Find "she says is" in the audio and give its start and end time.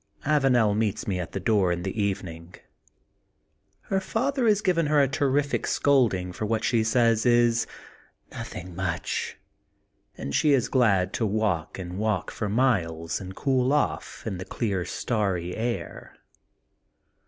6.63-7.67